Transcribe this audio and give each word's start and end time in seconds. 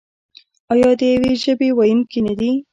آیا 0.71 0.89
د 0.99 1.01
یوې 1.13 1.31
ژبې 1.43 1.69
ویونکي 1.73 2.19
نه 2.27 2.33
دي؟ 2.39 2.51